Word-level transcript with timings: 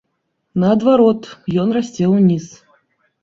Наадварот, 0.61 1.21
ён 1.63 1.69
расце 1.77 2.05
ўніз. 2.15 2.45